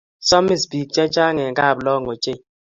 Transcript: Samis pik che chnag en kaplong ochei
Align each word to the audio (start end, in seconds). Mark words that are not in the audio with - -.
Samis 0.29 0.63
pik 0.71 0.87
che 0.95 1.03
chnag 1.13 1.35
en 1.45 1.57
kaplong 1.59 2.05
ochei 2.11 2.39